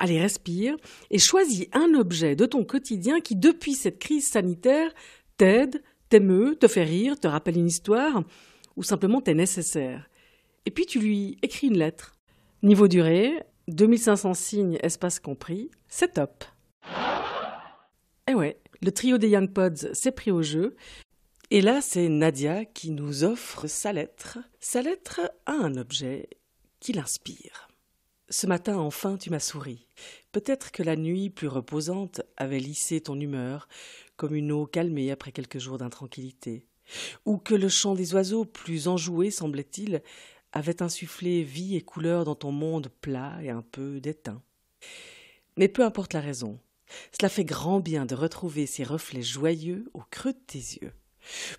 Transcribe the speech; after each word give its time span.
allez, 0.00 0.20
respire, 0.20 0.76
et 1.10 1.18
choisis 1.18 1.66
un 1.72 1.94
objet 1.94 2.34
de 2.34 2.46
ton 2.46 2.64
quotidien 2.64 3.20
qui, 3.20 3.36
depuis 3.36 3.74
cette 3.74 3.98
crise 3.98 4.26
sanitaire, 4.26 4.90
t'aide, 5.36 5.82
t'émeut, 6.08 6.56
te 6.56 6.66
fait 6.66 6.84
rire, 6.84 7.20
te 7.20 7.28
rappelle 7.28 7.58
une 7.58 7.68
histoire, 7.68 8.24
ou 8.76 8.82
simplement 8.82 9.20
t'est 9.20 9.34
nécessaire. 9.34 10.08
Et 10.66 10.70
puis 10.70 10.86
tu 10.86 10.98
lui 10.98 11.36
écris 11.42 11.68
une 11.68 11.78
lettre. 11.78 12.16
Niveau 12.62 12.88
durée, 12.88 13.44
2500 13.68 14.34
signes, 14.34 14.78
espace 14.82 15.20
compris, 15.20 15.70
c'est 15.88 16.14
top. 16.14 16.44
Eh 18.26 18.34
ouais, 18.34 18.58
le 18.82 18.92
trio 18.92 19.18
des 19.18 19.28
Young 19.28 19.52
Pods 19.52 19.92
s'est 19.92 20.12
pris 20.12 20.30
au 20.30 20.42
jeu. 20.42 20.76
Et 21.50 21.60
là, 21.60 21.80
c'est 21.80 22.08
Nadia 22.08 22.64
qui 22.64 22.90
nous 22.90 23.24
offre 23.24 23.66
sa 23.66 23.92
lettre. 23.92 24.38
Sa 24.60 24.82
lettre 24.82 25.20
a 25.46 25.52
un 25.52 25.76
objet 25.76 26.28
qui 26.78 26.92
l'inspire. 26.92 27.69
Ce 28.32 28.46
matin, 28.46 28.78
enfin, 28.78 29.16
tu 29.16 29.28
m'as 29.30 29.40
souri. 29.40 29.88
Peut-être 30.30 30.70
que 30.70 30.84
la 30.84 30.94
nuit 30.94 31.30
plus 31.30 31.48
reposante 31.48 32.22
avait 32.36 32.60
lissé 32.60 33.00
ton 33.00 33.18
humeur, 33.18 33.68
comme 34.16 34.36
une 34.36 34.52
eau 34.52 34.66
calmée 34.66 35.10
après 35.10 35.32
quelques 35.32 35.58
jours 35.58 35.78
d'intranquillité, 35.78 36.64
ou 37.24 37.38
que 37.38 37.56
le 37.56 37.68
chant 37.68 37.96
des 37.96 38.14
oiseaux, 38.14 38.44
plus 38.44 38.86
enjoué 38.86 39.32
semblait-il, 39.32 40.00
avait 40.52 40.80
insufflé 40.80 41.42
vie 41.42 41.74
et 41.74 41.80
couleur 41.80 42.24
dans 42.24 42.36
ton 42.36 42.52
monde 42.52 42.88
plat 43.00 43.36
et 43.42 43.50
un 43.50 43.62
peu 43.62 44.00
déteint. 44.00 44.42
Mais 45.56 45.66
peu 45.66 45.84
importe 45.84 46.14
la 46.14 46.20
raison, 46.20 46.60
cela 47.18 47.28
fait 47.28 47.44
grand 47.44 47.80
bien 47.80 48.06
de 48.06 48.14
retrouver 48.14 48.66
ces 48.66 48.84
reflets 48.84 49.22
joyeux 49.22 49.90
au 49.92 50.02
creux 50.08 50.32
de 50.32 50.38
tes 50.46 50.58
yeux. 50.58 50.92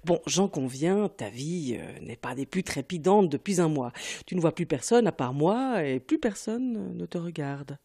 Bon, 0.04 0.22
j'en 0.26 0.48
conviens, 0.48 1.10
ta 1.10 1.30
vie 1.30 1.78
euh, 1.80 2.00
n'est 2.02 2.16
pas 2.16 2.36
des 2.36 2.46
plus 2.46 2.64
trépidantes 2.64 3.30
depuis 3.30 3.62
un 3.62 3.70
mois. 3.70 3.92
Tu 4.26 4.36
ne 4.36 4.42
vois 4.42 4.54
plus 4.54 4.66
personne 4.66 5.08
à 5.08 5.12
part 5.12 5.34
moi, 5.34 5.84
et 5.84 6.00
plus 6.00 6.20
personne 6.20 6.96
ne 6.96 7.06
te 7.06 7.18
regarde. 7.18 7.78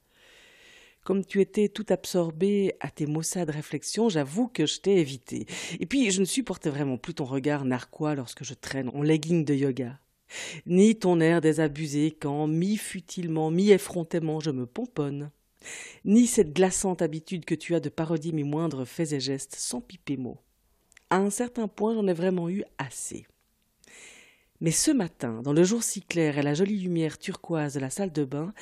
Comme 1.04 1.24
tu 1.24 1.40
étais 1.40 1.68
tout 1.68 1.86
absorbé 1.90 2.74
à 2.80 2.90
tes 2.90 3.06
maussades 3.06 3.50
réflexions, 3.50 4.08
j'avoue 4.08 4.48
que 4.48 4.66
je 4.66 4.80
t'ai 4.80 4.98
évité. 4.98 5.46
Et 5.78 5.86
puis, 5.86 6.10
je 6.10 6.20
ne 6.20 6.24
supportais 6.24 6.70
vraiment 6.70 6.98
plus 6.98 7.14
ton 7.14 7.24
regard 7.24 7.64
narquois 7.64 8.16
lorsque 8.16 8.42
je 8.42 8.54
traîne 8.54 8.90
en 8.92 9.02
legging 9.02 9.44
de 9.44 9.54
yoga 9.54 10.00
ni 10.66 10.96
ton 10.96 11.20
air 11.20 11.40
désabusé 11.40 12.16
quand, 12.18 12.46
mi-futilement, 12.46 13.50
mi-effrontément, 13.50 14.40
je 14.40 14.50
me 14.50 14.66
pomponne, 14.66 15.30
ni 16.04 16.26
cette 16.26 16.52
glaçante 16.52 17.02
habitude 17.02 17.44
que 17.44 17.54
tu 17.54 17.74
as 17.74 17.80
de 17.80 17.88
parodier 17.88 18.32
mes 18.32 18.44
moindres 18.44 18.86
faits 18.86 19.12
et 19.12 19.20
gestes 19.20 19.56
sans 19.56 19.80
piper 19.80 20.16
mot. 20.16 20.38
À 21.08 21.18
un 21.18 21.30
certain 21.30 21.68
point, 21.68 21.94
j'en 21.94 22.06
ai 22.08 22.12
vraiment 22.12 22.48
eu 22.48 22.64
assez. 22.78 23.26
Mais 24.60 24.70
ce 24.72 24.90
matin, 24.90 25.42
dans 25.42 25.52
le 25.52 25.64
jour 25.64 25.82
si 25.82 26.02
clair 26.02 26.38
et 26.38 26.42
la 26.42 26.54
jolie 26.54 26.78
lumière 26.78 27.18
turquoise 27.18 27.74
de 27.74 27.80
la 27.80 27.90
salle 27.90 28.12
de 28.12 28.24
bain, 28.24 28.52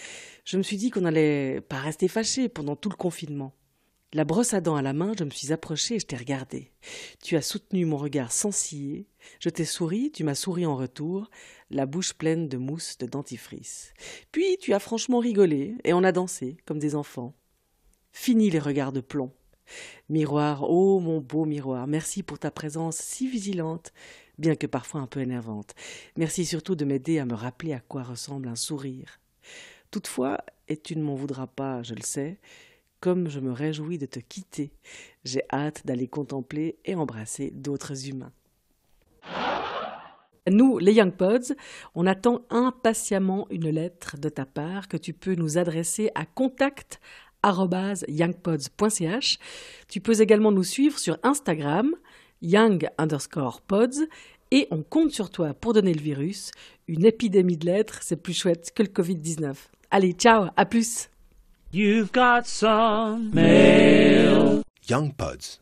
je 0.44 0.56
me 0.56 0.62
suis 0.62 0.76
dit 0.76 0.90
qu'on 0.90 1.02
n'allait 1.02 1.60
pas 1.60 1.78
rester 1.78 2.08
fâché 2.08 2.48
pendant 2.48 2.76
tout 2.76 2.90
le 2.90 2.96
confinement. 2.96 3.54
La 4.12 4.24
brosse 4.24 4.54
à 4.54 4.60
dents 4.60 4.76
à 4.76 4.82
la 4.82 4.92
main, 4.92 5.12
je 5.18 5.24
me 5.24 5.30
suis 5.30 5.52
approché 5.52 5.96
et 5.96 5.98
je 5.98 6.06
t'ai 6.06 6.16
regardé. 6.16 6.70
Tu 7.22 7.36
as 7.36 7.42
soutenu 7.42 7.84
mon 7.84 7.96
regard 7.96 8.30
sans 8.30 8.52
ciller. 8.52 9.08
Je 9.40 9.48
t'ai 9.48 9.64
souri, 9.64 10.12
tu 10.12 10.22
m'as 10.22 10.34
souri 10.34 10.66
en 10.66 10.76
retour, 10.76 11.30
la 11.70 11.86
bouche 11.86 12.12
pleine 12.12 12.48
de 12.48 12.56
mousse 12.56 12.98
de 12.98 13.06
dentifrice. 13.06 13.92
Puis 14.30 14.58
tu 14.60 14.72
as 14.74 14.78
franchement 14.78 15.18
rigolé 15.18 15.76
et 15.82 15.92
on 15.94 16.04
a 16.04 16.12
dansé 16.12 16.58
comme 16.66 16.78
des 16.78 16.94
enfants. 16.94 17.34
Fini 18.12 18.50
les 18.50 18.60
regards 18.60 18.92
de 18.92 19.00
plomb. 19.00 19.32
Miroir, 20.08 20.64
oh 20.68 21.00
mon 21.00 21.20
beau 21.20 21.44
miroir, 21.44 21.86
merci 21.86 22.22
pour 22.22 22.38
ta 22.38 22.50
présence 22.50 22.96
si 22.96 23.28
vigilante, 23.28 23.92
bien 24.38 24.54
que 24.54 24.66
parfois 24.66 25.00
un 25.00 25.06
peu 25.06 25.20
énervante. 25.20 25.74
Merci 26.16 26.44
surtout 26.44 26.74
de 26.74 26.84
m'aider 26.84 27.18
à 27.18 27.24
me 27.24 27.34
rappeler 27.34 27.72
à 27.72 27.80
quoi 27.80 28.02
ressemble 28.02 28.48
un 28.48 28.56
sourire. 28.56 29.20
Toutefois, 29.90 30.38
et 30.68 30.76
tu 30.76 30.96
ne 30.96 31.02
m'en 31.02 31.14
voudras 31.14 31.46
pas, 31.46 31.82
je 31.82 31.94
le 31.94 32.02
sais, 32.02 32.38
comme 33.00 33.28
je 33.28 33.40
me 33.40 33.52
réjouis 33.52 33.98
de 33.98 34.06
te 34.06 34.18
quitter. 34.18 34.72
J'ai 35.24 35.42
hâte 35.52 35.86
d'aller 35.86 36.08
contempler 36.08 36.78
et 36.84 36.94
embrasser 36.94 37.50
d'autres 37.50 38.08
humains. 38.08 38.32
Nous, 40.50 40.78
les 40.78 40.92
Young 40.92 41.12
Pods, 41.12 41.54
on 41.94 42.06
attend 42.06 42.42
impatiemment 42.50 43.46
une 43.50 43.70
lettre 43.70 44.18
de 44.18 44.28
ta 44.28 44.44
part 44.44 44.88
que 44.88 44.98
tu 44.98 45.14
peux 45.14 45.34
nous 45.34 45.56
adresser 45.56 46.10
à 46.14 46.26
contact 46.26 47.00
youngpods.ch. 48.08 49.38
Tu 49.88 50.00
peux 50.00 50.20
également 50.20 50.52
nous 50.52 50.64
suivre 50.64 50.98
sur 50.98 51.18
Instagram, 51.22 51.94
young 52.42 52.88
underscore 52.98 53.60
pods, 53.60 54.06
et 54.50 54.68
on 54.70 54.82
compte 54.82 55.10
sur 55.10 55.30
toi 55.30 55.54
pour 55.54 55.72
donner 55.72 55.94
le 55.94 56.00
virus. 56.00 56.50
Une 56.86 57.04
épidémie 57.04 57.56
de 57.56 57.66
lettres, 57.66 57.98
c'est 58.02 58.16
plus 58.16 58.34
chouette 58.34 58.72
que 58.74 58.82
le 58.82 58.88
Covid-19. 58.88 59.54
Allez, 59.90 60.12
ciao, 60.12 60.46
à 60.56 60.64
plus 60.64 61.08
You've 61.72 62.12
got 62.12 62.46
some 62.46 63.30
mail. 63.32 64.62
Young 64.88 65.12
Pods. 65.12 65.58